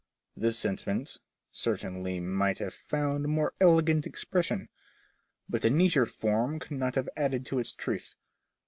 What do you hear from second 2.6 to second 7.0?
found a more elegant expression; but a neater form could not